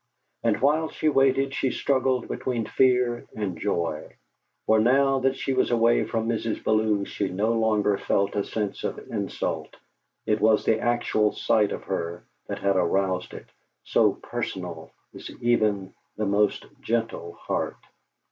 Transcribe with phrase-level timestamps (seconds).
[0.41, 4.15] And while she waited she struggled between fear and joy;
[4.65, 6.63] for now that she was away from Mrs.
[6.63, 9.75] Bellew she no longer felt a sense of insult.
[10.25, 13.45] It was the actual sight of her that had aroused it,
[13.83, 17.77] so personal is even the most gentle heart.